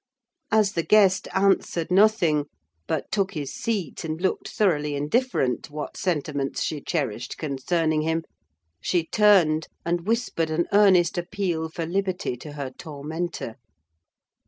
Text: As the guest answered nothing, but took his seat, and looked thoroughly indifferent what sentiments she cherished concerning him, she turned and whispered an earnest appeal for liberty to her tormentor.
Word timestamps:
As 0.51 0.71
the 0.71 0.81
guest 0.81 1.27
answered 1.31 1.91
nothing, 1.91 2.45
but 2.87 3.11
took 3.11 3.35
his 3.35 3.53
seat, 3.53 4.03
and 4.03 4.19
looked 4.19 4.49
thoroughly 4.49 4.95
indifferent 4.95 5.69
what 5.69 5.95
sentiments 5.95 6.63
she 6.63 6.81
cherished 6.81 7.37
concerning 7.37 8.01
him, 8.01 8.23
she 8.81 9.05
turned 9.05 9.67
and 9.85 10.07
whispered 10.07 10.49
an 10.49 10.65
earnest 10.73 11.19
appeal 11.19 11.69
for 11.69 11.85
liberty 11.85 12.35
to 12.37 12.53
her 12.53 12.71
tormentor. 12.75 13.57